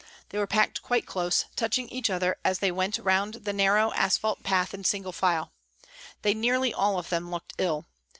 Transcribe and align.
They 0.29 0.39
were 0.39 0.47
packed 0.47 0.81
quite 0.81 1.05
close, 1.05 1.45
touching 1.55 1.87
each 1.89 2.09
other 2.09 2.35
as 2.43 2.57
they 2.57 2.71
went 2.71 2.97
round 2.97 3.35
the 3.43 3.53
narrow 3.53 3.91
asphalt 3.93 4.41
path 4.41 4.73
in 4.73 4.83
single 4.83 5.11
file. 5.11 5.51
They 6.23 6.33
nearly 6.33 6.73
all 6.73 6.97
of 6.97 7.09
them 7.09 7.29
looked 7.29 7.53
ill. 7.59 7.85